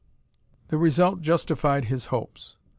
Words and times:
The 0.69 0.79
result 0.79 1.21
justified 1.21 1.85
his 1.85 2.05
hopes. 2.05 2.57